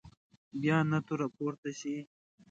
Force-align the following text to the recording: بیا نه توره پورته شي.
بیا 0.61 0.77
نه 0.91 0.99
توره 1.07 1.27
پورته 1.35 1.71
شي. 1.79 1.95